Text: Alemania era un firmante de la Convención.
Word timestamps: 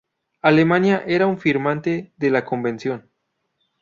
Alemania 0.41 1.03
era 1.05 1.27
un 1.27 1.37
firmante 1.37 2.11
de 2.17 2.31
la 2.31 2.43
Convención. 2.43 3.11